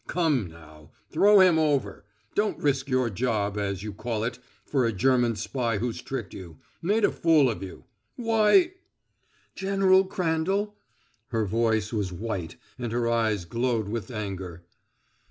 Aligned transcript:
Come, 0.07 0.47
now! 0.47 0.89
Throw 1.11 1.41
him 1.41 1.59
over. 1.59 2.05
Don't 2.33 2.57
risk 2.57 2.89
your 2.89 3.11
job, 3.11 3.55
as 3.55 3.83
you 3.83 3.93
call 3.93 4.23
it, 4.23 4.39
for 4.65 4.83
a 4.83 4.91
German 4.91 5.35
spy 5.35 5.77
who's 5.77 6.01
tricked 6.01 6.33
you 6.33 6.57
made 6.81 7.05
a 7.05 7.11
fool 7.11 7.47
of 7.51 7.61
you. 7.61 7.83
Why" 8.15 8.73
"General 9.63 10.05
Crandall!" 10.05 10.75
Her 11.27 11.45
face 11.47 11.93
was 11.93 12.11
white, 12.11 12.55
and 12.79 12.91
her 12.91 13.07
eyes 13.07 13.45
glowed 13.45 13.89
with 13.89 14.09
anger. 14.09 14.63